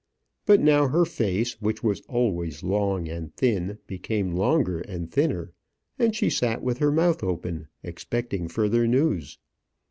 But 0.47 0.59
now 0.61 0.87
her 0.87 1.05
face, 1.05 1.61
which 1.61 1.83
was 1.83 2.01
always 2.07 2.63
long 2.63 3.07
and 3.07 3.31
thin, 3.35 3.77
became 3.85 4.31
longer 4.35 4.79
and 4.79 5.11
thinner, 5.11 5.51
and 5.99 6.15
she 6.15 6.27
sat 6.27 6.63
with 6.63 6.79
her 6.79 6.91
mouth 6.91 7.21
open, 7.23 7.67
expecting 7.83 8.47
further 8.47 8.87
news. 8.87 9.37